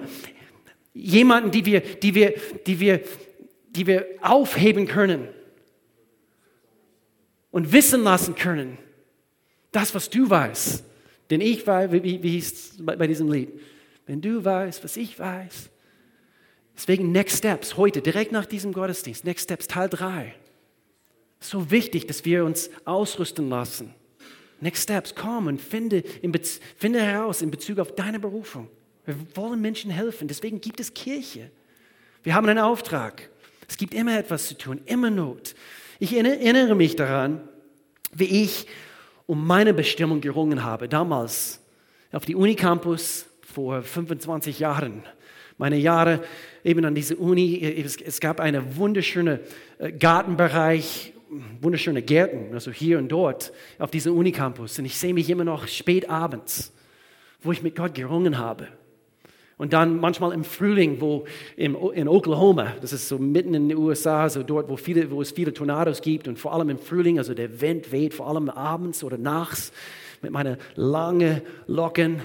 [0.93, 2.33] jemanden, die wir, die wir,
[2.65, 3.01] die wir,
[3.69, 5.27] die wir aufheben können
[7.51, 8.77] und wissen lassen können,
[9.71, 10.83] das, was du weißt,
[11.29, 13.49] denn ich weiß, wie, wie hieß es bei, bei diesem Lied?
[14.05, 15.69] Wenn du weißt, was ich weiß.
[16.75, 20.33] Deswegen Next Steps heute, direkt nach diesem Gottesdienst, Next Steps Teil 3.
[21.39, 23.93] So wichtig, dass wir uns ausrüsten lassen.
[24.61, 26.03] Next Steps, komm und finde,
[26.77, 28.69] finde heraus in Bezug auf deine Berufung.
[29.05, 31.51] Wir wollen Menschen helfen, deswegen gibt es Kirche.
[32.23, 33.29] Wir haben einen Auftrag.
[33.67, 35.55] Es gibt immer etwas zu tun, immer Not.
[35.99, 37.47] Ich erinnere mich daran,
[38.11, 38.67] wie ich
[39.29, 40.89] um meine Bestimmung gerungen habe.
[40.89, 41.63] Damals
[42.11, 45.03] auf die Unicampus vor 25 Jahren.
[45.59, 46.23] Meine Jahre
[46.63, 47.61] eben an dieser Uni.
[47.63, 49.39] Es, gab einen wunderschönen
[49.77, 51.13] äh, Gartenbereich,
[51.61, 54.79] wunderschöne Gärten, also hier und dort auf diesem Unicampus.
[54.79, 56.73] Und ich sehe mich immer noch spät abends,
[57.43, 58.67] wo ich mit Gott gerungen habe.
[59.59, 61.25] Und dann manchmal im Frühling, wo
[61.57, 65.21] im, in Oklahoma, das ist so mitten in den USA, so dort, wo, viele, wo
[65.21, 68.49] es viele Tornados gibt und vor allem im Frühling, also der Wind weht, vor allem
[68.49, 69.73] abends oder nachts
[70.21, 72.21] mit meinen langen Locken.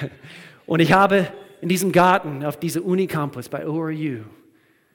[0.66, 1.28] Und ich habe
[1.62, 4.24] in diesem Garten auf diesem Unicampus bei ORU,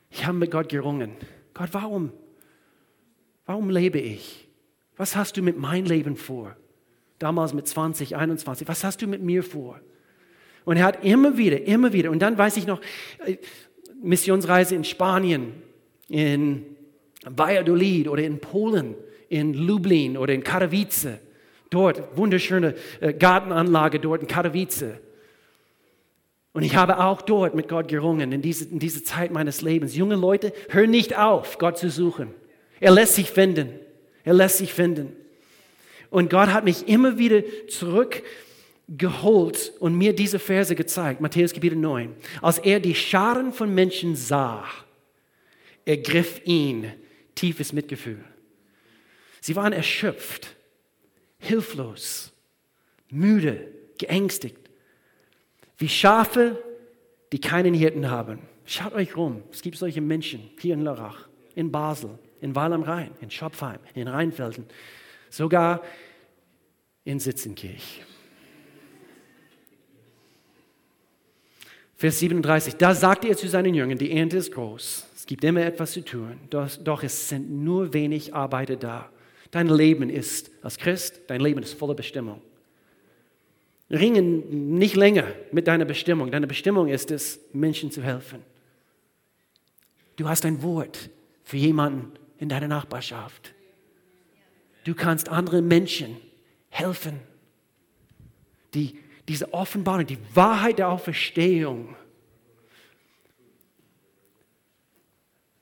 [0.10, 1.14] ich habe mit Gott gerungen.
[1.56, 2.12] Gott, warum?
[3.48, 4.48] Warum lebe ich?
[4.98, 6.56] Was hast du mit meinem Leben vor?
[7.18, 8.68] Damals mit 20, 21.
[8.68, 9.80] Was hast du mit mir vor?
[10.66, 12.82] Und er hat immer wieder, immer wieder, und dann weiß ich noch,
[13.26, 13.38] äh,
[14.02, 15.54] Missionsreise in Spanien,
[16.08, 16.66] in
[17.24, 18.96] Valladolid oder in Polen,
[19.30, 21.20] in Lublin oder in Katowice.
[21.70, 25.00] Dort, wunderschöne äh, Gartenanlage dort in Katowice.
[26.54, 29.96] Und ich habe auch dort mit Gott gerungen, in dieser in diese Zeit meines Lebens.
[29.96, 32.34] Junge Leute, hör nicht auf, Gott zu suchen.
[32.82, 33.70] Er lässt sich finden.
[34.24, 35.16] Er lässt sich finden.
[36.10, 38.22] Und Gott hat mich immer wieder zurück
[38.98, 42.14] geholt und mir diese Verse gezeigt, Matthäus Kapitel 9.
[42.42, 44.66] Als er die Scharen von Menschen sah,
[45.86, 46.92] ergriff ihn
[47.36, 48.24] tiefes Mitgefühl.
[49.40, 50.56] Sie waren erschöpft,
[51.40, 52.32] hilflos,
[53.10, 54.60] müde, geängstigt,
[55.78, 56.62] wie Schafe,
[57.32, 58.40] die keinen Hirten haben.
[58.66, 62.84] Schaut euch rum, es gibt solche Menschen hier in Lörrach, in Basel, in Weil am
[62.84, 64.66] Rhein, in Schopfheim, in Rheinfelden,
[65.30, 65.82] sogar
[67.04, 68.04] in Sitzenkirch.
[72.02, 75.62] Vers 37, da sagte er zu seinen Jüngern, die Ernte ist groß, es gibt immer
[75.62, 79.12] etwas zu tun, doch, doch es sind nur wenig Arbeiter da.
[79.52, 82.42] Dein Leben ist als Christ, dein Leben ist voller Bestimmung.
[83.92, 86.32] Ringen nicht länger mit deiner Bestimmung.
[86.32, 88.42] Deine Bestimmung ist es, Menschen zu helfen.
[90.16, 91.12] Du hast ein Wort
[91.44, 93.54] für jemanden in deiner Nachbarschaft.
[94.86, 96.18] Du kannst anderen Menschen
[96.70, 97.20] helfen.
[98.74, 98.98] Die,
[99.32, 101.96] diese Offenbarung, die Wahrheit der Auferstehung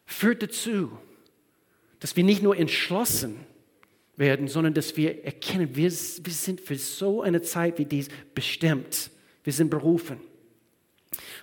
[0.07, 0.97] führt dazu,
[1.99, 3.45] dass wir nicht nur entschlossen
[4.17, 9.11] werden, sondern dass wir erkennen, wir, wir sind für so eine Zeit wie dies bestimmt.
[9.43, 10.19] Wir sind berufen.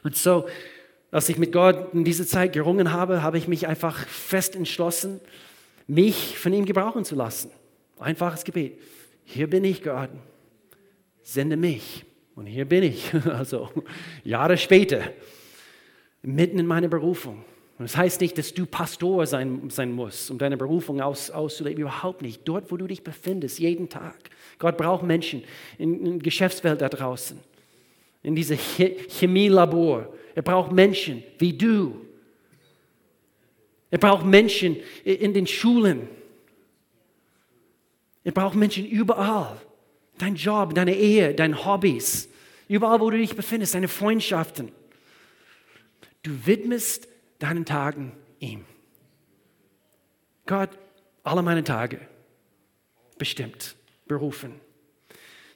[0.03, 0.49] Und so,
[1.13, 5.21] als ich mit Gott in dieser Zeit gerungen habe, habe ich mich einfach fest entschlossen,
[5.87, 7.53] mich von ihm gebrauchen zu lassen.
[8.01, 8.81] Einfaches Gebet.
[9.25, 10.11] Hier bin ich, Gott.
[11.23, 12.06] Sende mich.
[12.37, 13.13] Und hier bin ich.
[13.27, 13.71] Also
[14.23, 15.03] Jahre später,
[16.23, 17.45] mitten in meiner Berufung.
[17.79, 21.83] Und das heißt nicht, dass du Pastor sein, sein musst, um deine Berufung aus, auszuleben.
[21.83, 22.43] Überhaupt nicht.
[22.45, 24.17] Dort, wo du dich befindest, jeden Tag.
[24.59, 25.43] Gott braucht Menschen
[25.77, 27.39] in, in Geschäftswelt da draußen,
[28.23, 30.09] in diesem Chemielabor.
[30.35, 32.01] Er braucht Menschen wie du.
[33.91, 36.09] Er braucht Menschen in den Schulen.
[38.25, 39.59] Er braucht Menschen überall.
[40.19, 42.29] Dein Job, deine Ehe, deine Hobbys,
[42.69, 44.73] überall, wo du dich befindest, deine Freundschaften.
[46.23, 48.65] Du widmest deinen Tagen ihm.
[50.47, 50.71] Gott,
[51.23, 52.01] alle meine Tage
[53.19, 53.77] bestimmt,
[54.07, 54.61] berufen.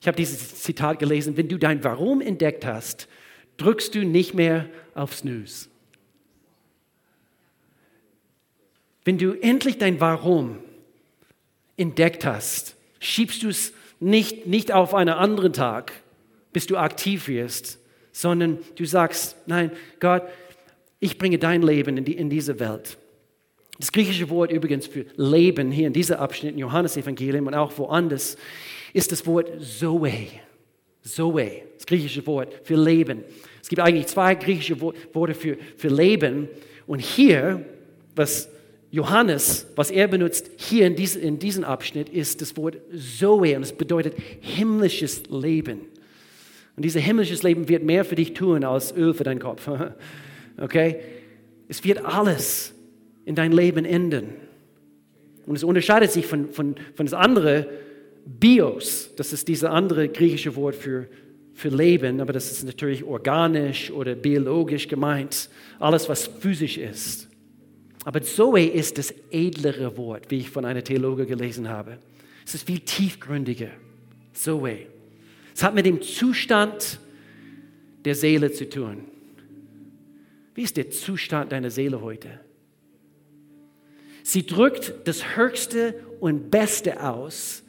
[0.00, 3.08] Ich habe dieses Zitat gelesen, wenn du dein Warum entdeckt hast,
[3.58, 5.68] drückst du nicht mehr auf Snooze.
[9.04, 10.58] Wenn du endlich dein Warum
[11.76, 15.92] entdeckt hast, schiebst du es nicht, nicht auf einen anderen Tag,
[16.52, 17.78] bis du aktiv wirst,
[18.12, 20.22] sondern du sagst, nein, Gott,
[20.98, 22.98] ich bringe dein Leben in, die, in diese Welt.
[23.78, 28.36] Das griechische Wort übrigens für Leben hier in diesem Abschnitt im Johannesevangelium und auch woanders
[28.92, 30.28] ist das Wort Zoe.
[31.02, 33.24] Zoe, das griechische Wort für Leben.
[33.62, 36.48] Es gibt eigentlich zwei griechische Worte für, für Leben.
[36.86, 37.64] Und hier,
[38.14, 38.50] was
[38.90, 43.62] Johannes, was er benutzt hier in, dies, in diesem Abschnitt, ist das Wort Zoe und
[43.62, 45.80] es bedeutet himmlisches Leben.
[46.76, 49.68] Und dieses himmlisches Leben wird mehr für dich tun als Öl für deinen Kopf.
[50.58, 51.00] Okay?
[51.68, 52.74] Es wird alles
[53.24, 54.34] in dein Leben enden.
[55.46, 57.66] Und es unterscheidet sich von, von, von das andere
[58.26, 61.06] Bios, das ist dieses andere griechische Wort für,
[61.54, 65.48] für Leben, aber das ist natürlich organisch oder biologisch gemeint,
[65.78, 67.29] alles was physisch ist.
[68.04, 71.98] Aber Zoe ist das edlere Wort, wie ich von einer Theologe gelesen habe.
[72.46, 73.70] Es ist viel tiefgründiger.
[74.32, 74.86] Zoe.
[75.54, 76.98] Es hat mit dem Zustand
[78.04, 79.04] der Seele zu tun.
[80.54, 82.40] Wie ist der Zustand deiner Seele heute?
[84.22, 87.62] Sie drückt das Höchste und Beste aus,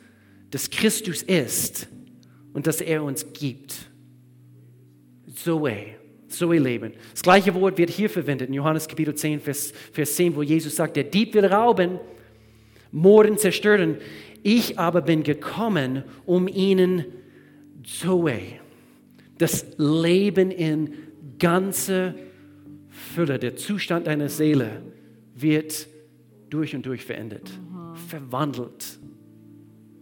[0.52, 1.88] das Christus ist
[2.54, 3.90] und das er uns gibt.
[5.34, 5.96] Zoe,
[6.32, 6.94] Zoe-Leben.
[7.12, 10.76] Das gleiche Wort wird hier verwendet in Johannes Kapitel 10, Vers, Vers 10, wo Jesus
[10.76, 12.00] sagt, der Dieb will rauben,
[12.92, 13.98] Morden zerstören.
[14.44, 17.06] Ich aber bin gekommen, um ihnen
[17.84, 18.42] Zoe,
[19.38, 20.94] das Leben in
[21.40, 22.16] ganzer
[22.90, 24.82] Fülle, der Zustand deiner Seele
[25.36, 25.88] wird
[26.50, 27.96] durch und durch verändert, mhm.
[27.96, 29.00] verwandelt.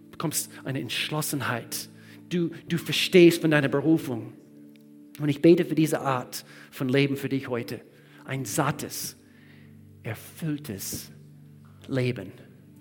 [0.06, 1.90] Du bekommst eine Entschlossenheit.
[2.30, 4.34] Du, du verstehst von deiner Berufung.
[5.20, 7.82] Und ich bete für diese Art von Leben für dich heute.
[8.26, 9.18] Ein sattes,
[10.04, 11.12] erfülltes
[11.88, 12.32] Leben.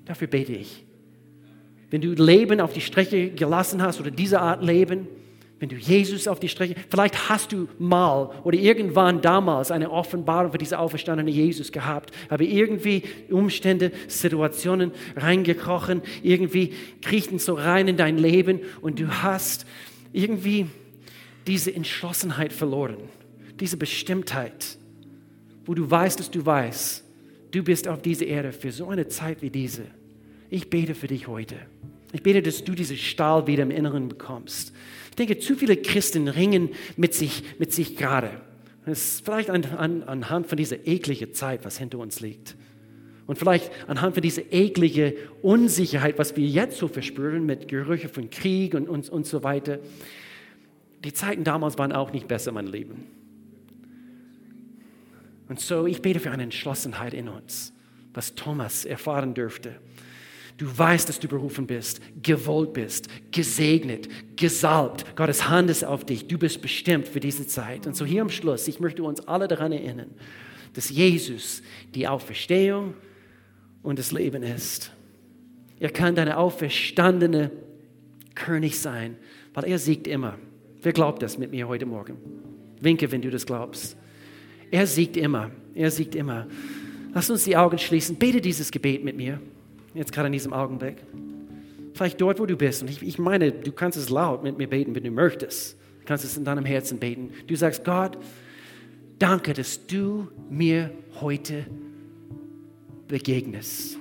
[0.05, 0.85] Dafür bete ich.
[1.90, 5.09] Wenn du Leben auf die Strecke gelassen hast oder diese Art Leben,
[5.59, 10.53] wenn du Jesus auf die Strecke, vielleicht hast du mal oder irgendwann damals eine Offenbarung
[10.53, 17.96] für diese auferstandene Jesus gehabt, aber irgendwie Umstände, Situationen reingekrochen, irgendwie kriechen so rein in
[17.96, 19.66] dein Leben und du hast
[20.12, 20.66] irgendwie
[21.49, 22.99] diese Entschlossenheit verloren,
[23.59, 24.79] diese Bestimmtheit,
[25.64, 27.03] wo du weißt, dass du weißt,
[27.51, 29.83] du bist auf dieser Erde für so eine Zeit wie diese.
[30.51, 31.57] Ich bete für dich heute.
[32.12, 34.72] Ich bete, dass du diesen Stahl wieder im Inneren bekommst
[35.18, 38.31] denke, zu viele Christen ringen mit sich, mit sich gerade.
[38.87, 42.57] Das ist vielleicht an, an, anhand von dieser ekligen Zeit, was hinter uns liegt.
[43.27, 45.12] Und vielleicht anhand von dieser ekligen
[45.43, 49.79] Unsicherheit, was wir jetzt so verspüren mit Gerüche von Krieg und, und, und so weiter.
[51.05, 53.07] Die Zeiten damals waren auch nicht besser, mein Leben.
[55.49, 57.72] Und so, ich bete für eine Entschlossenheit in uns,
[58.12, 59.80] was Thomas erfahren dürfte
[60.59, 65.14] Du weißt, dass du berufen bist, gewollt bist, gesegnet, gesalbt.
[65.14, 66.26] Gottes Hand ist auf dich.
[66.26, 67.86] Du bist bestimmt für diese Zeit.
[67.86, 70.11] Und so hier am Schluss, ich möchte uns alle daran erinnern,
[70.74, 71.62] dass Jesus
[71.94, 72.94] die Auferstehung
[73.84, 74.90] und das Leben ist.
[75.78, 77.53] Er kann deine auferstandene
[78.34, 79.16] König sein,
[79.55, 80.38] weil er siegt immer.
[80.83, 82.16] Wer glaubt das mit mir heute Morgen?
[82.81, 83.97] Winke, wenn du das glaubst.
[84.70, 85.51] Er siegt immer.
[85.74, 86.47] Er siegt immer.
[87.14, 88.16] Lass uns die Augen schließen.
[88.16, 89.41] Bete dieses Gebet mit mir.
[89.95, 90.97] Jetzt gerade in diesem Augenblick.
[91.95, 92.83] Vielleicht dort, wo du bist.
[92.83, 95.76] Und ich, ich meine, du kannst es laut mit mir beten, wenn du möchtest.
[96.01, 97.31] Du kannst es in deinem Herzen beten.
[97.47, 98.16] Du sagst, Gott,
[99.18, 101.66] danke, dass du mir heute
[103.09, 103.99] begegnest.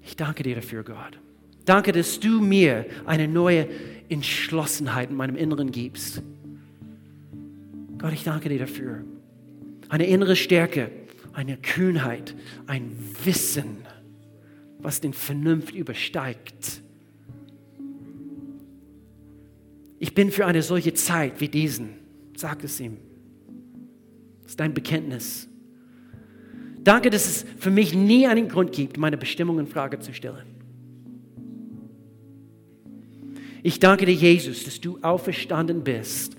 [0.00, 1.21] Ich danke dir dafür, Gott.
[1.64, 3.68] Danke, dass du mir eine neue
[4.08, 6.22] Entschlossenheit in meinem Inneren gibst.
[7.98, 9.04] Gott, ich danke dir dafür.
[9.88, 10.90] Eine innere Stärke,
[11.32, 12.34] eine Kühnheit,
[12.66, 13.78] ein Wissen,
[14.78, 16.82] was den Vernunft übersteigt.
[19.98, 21.90] Ich bin für eine solche Zeit wie diesen.
[22.36, 22.96] Sag es ihm.
[24.42, 25.48] Das ist dein Bekenntnis.
[26.82, 30.51] Danke, dass es für mich nie einen Grund gibt, meine Bestimmung in Frage zu stellen.
[33.62, 36.36] Ich danke dir, Jesus, dass du auferstanden bist.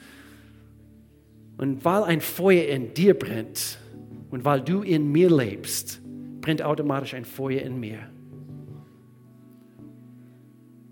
[1.57, 3.77] Und weil ein Feuer in dir brennt
[4.29, 6.01] und weil du in mir lebst,
[6.41, 7.99] brennt automatisch ein Feuer in mir.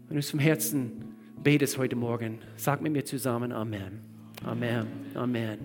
[0.07, 0.91] Wenn du es vom Herzen
[1.43, 3.99] betest heute Morgen, sag mit mir zusammen Amen.
[4.45, 4.87] Amen.
[5.15, 5.57] Amen.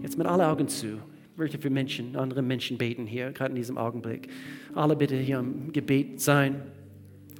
[0.00, 0.98] Jetzt mit allen Augen zu.
[1.32, 4.28] Ich möchte für Menschen, andere Menschen beten hier, gerade in diesem Augenblick.
[4.74, 6.62] Alle bitte hier am Gebet sein.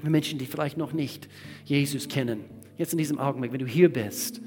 [0.03, 1.29] Menschen, die vielleicht noch nicht
[1.65, 4.41] Jesus kennen jetzt in diesem Augenblick, wenn du hier bist,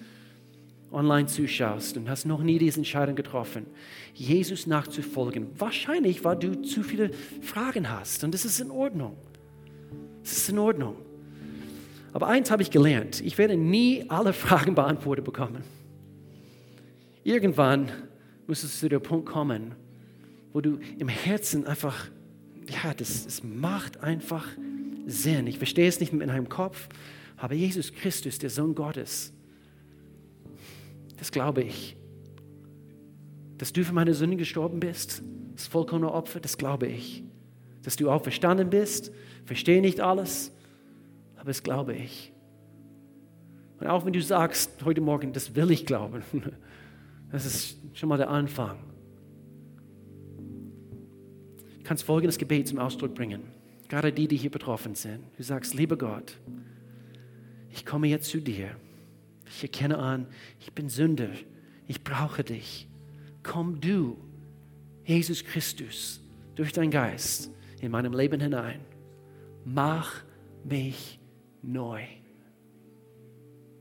[0.91, 3.65] online zuschaust und hast noch nie diese Entscheidung getroffen,
[4.13, 7.11] Jesus nachzufolgen, wahrscheinlich, weil du zu viele
[7.41, 8.23] Fragen hast.
[8.23, 9.17] Und das ist in Ordnung.
[10.23, 10.95] Das ist in Ordnung.
[12.13, 15.63] Aber eins habe ich gelernt, ich werde nie alle Fragen beantwortet bekommen.
[17.23, 17.91] Irgendwann
[18.47, 19.75] muss es zu dem Punkt kommen,
[20.53, 22.07] wo du im Herzen einfach,
[22.69, 24.47] ja, das, das macht einfach
[25.05, 25.45] Sinn.
[25.47, 26.87] Ich verstehe es nicht mit meinem Kopf,
[27.37, 29.31] aber Jesus Christus, der Sohn Gottes,
[31.17, 31.95] das glaube ich.
[33.57, 35.21] Dass du für meine Sünden gestorben bist,
[35.53, 37.23] das vollkommene Opfer, das glaube ich.
[37.83, 39.11] Dass du auch verstanden bist,
[39.45, 40.51] verstehe nicht alles,
[41.35, 42.33] aber das glaube ich.
[43.79, 46.23] Und auch wenn du sagst heute Morgen, das will ich glauben,
[47.31, 48.77] das ist schon mal der Anfang.
[51.77, 53.43] Du kannst folgendes Gebet zum Ausdruck bringen.
[53.87, 55.19] Gerade die, die hier betroffen sind.
[55.37, 56.37] Du sagst, lieber Gott,
[57.77, 58.71] ich komme jetzt zu dir.
[59.47, 60.25] Ich erkenne an,
[60.59, 61.29] ich bin Sünder.
[61.87, 62.87] Ich brauche dich.
[63.43, 64.17] Komm du,
[65.05, 66.19] Jesus Christus,
[66.55, 68.79] durch deinen Geist in meinem Leben hinein.
[69.63, 70.23] Mach
[70.63, 71.19] mich
[71.61, 72.01] neu.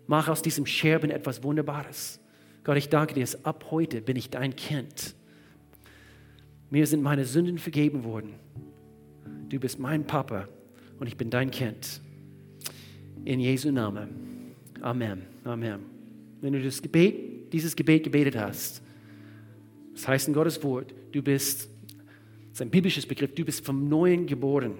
[0.06, 2.20] Mach aus diesem Scherben etwas Wunderbares.
[2.64, 5.14] Gott, ich danke dir, ab heute bin ich dein Kind.
[6.68, 8.34] Mir sind meine Sünden vergeben worden.
[9.48, 10.48] Du bist mein Papa
[10.98, 12.02] und ich bin dein Kind.
[13.26, 14.54] In Jesu Namen.
[14.80, 15.22] Amen.
[15.44, 15.80] Amen.
[16.40, 18.80] Wenn du das Gebet, dieses Gebet gebetet hast,
[19.94, 21.68] das heißt in Gottes Wort, du bist,
[21.98, 24.74] das ist ein biblisches Begriff, du bist vom Neuen geboren.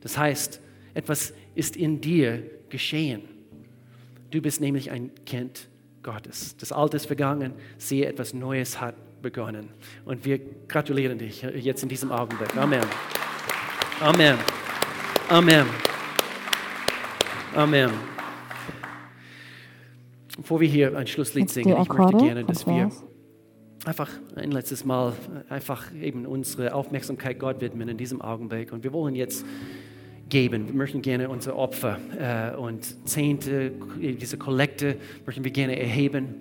[0.00, 0.60] Das heißt,
[0.94, 3.22] etwas ist in dir geschehen.
[4.30, 5.68] Du bist nämlich ein Kind
[6.02, 6.56] Gottes.
[6.56, 9.68] Das Alte ist vergangen, siehe, etwas Neues hat begonnen.
[10.06, 12.56] Und wir gratulieren dich jetzt in diesem Augenblick.
[12.56, 12.86] Amen.
[14.00, 14.38] Amen.
[15.28, 15.91] Amen.
[17.54, 17.90] Amen.
[20.38, 22.90] Bevor wir hier ein Schlusslied singen, ich möchte gerne, dass wir
[23.84, 25.12] einfach ein letztes Mal
[25.50, 28.72] einfach eben unsere Aufmerksamkeit Gott widmen in diesem Augenblick.
[28.72, 29.44] Und wir wollen jetzt
[30.30, 30.68] geben.
[30.68, 34.96] Wir möchten gerne unsere Opfer äh, und Zehnte, diese Kollekte
[35.26, 36.36] möchten wir gerne erheben.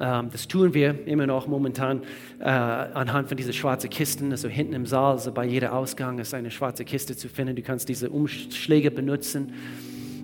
[0.00, 2.02] Ähm, das tun wir immer noch momentan
[2.40, 4.32] äh, anhand von diesen schwarzen Kisten.
[4.32, 7.54] Also hinten im Saal, also bei jeder Ausgang ist eine schwarze Kiste zu finden.
[7.54, 9.52] Du kannst diese Umschläge benutzen.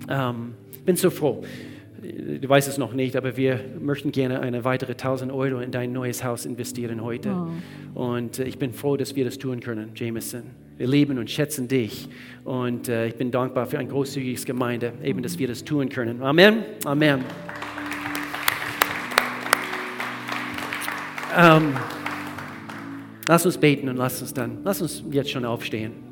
[0.09, 0.53] Ähm,
[0.85, 1.43] bin so froh.
[2.01, 5.91] Du weißt es noch nicht, aber wir möchten gerne eine weitere 1000 Euro in dein
[5.91, 7.35] neues Haus investieren heute.
[7.95, 8.13] Oh.
[8.13, 10.43] Und äh, ich bin froh, dass wir das tun können, Jameson.
[10.77, 12.07] Wir lieben und schätzen dich.
[12.43, 16.21] Und äh, ich bin dankbar für ein großzügiges Gemeinde, eben, dass wir das tun können.
[16.21, 16.63] Amen.
[16.83, 17.23] Amen.
[21.37, 21.73] Ähm,
[23.27, 26.04] lass uns beten und lass uns dann, lass uns jetzt schon aufstehen.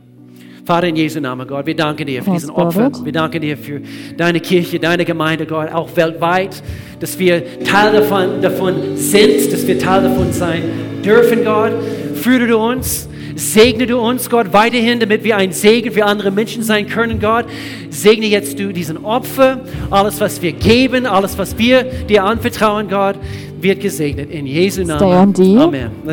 [0.66, 2.89] Vater, in Jesu Namen, Gott, wir danken dir für diesen Opfer.
[3.03, 3.82] Wir danken dir für
[4.16, 6.64] deine Kirche, deine Gemeinde, Gott, auch weltweit,
[7.01, 10.64] dass wir Teil davon, davon sind, dass wir Teil davon sein
[11.03, 11.74] dürfen, Gott.
[12.16, 16.64] Führe du uns, Segne du uns, Gott, weiterhin, damit wir ein Segen für andere Menschen
[16.64, 17.45] sein können, Gott.
[17.89, 19.59] Segne jetzt du diesen Opfer,
[19.89, 23.16] alles, was wir geben, alles, was wir dir anvertrauen, Gott,
[23.59, 24.32] wird gesegnet.
[24.32, 25.34] In Jesu Namen.
[25.59, 25.91] Amen.